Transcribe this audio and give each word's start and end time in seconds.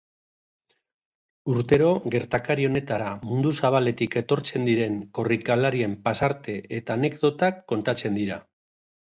Urtero 1.53 1.91
gertakari 2.15 2.65
honetara 2.69 3.11
mundu 3.33 3.51
zabaletik 3.61 4.17
etortzen 4.23 4.65
diren 4.71 4.97
korrikalarien 5.19 5.95
pasarte 6.09 6.57
eta 6.81 6.99
anekdotak 6.99 7.63
kontatzen 7.75 8.19
dira. 8.25 8.43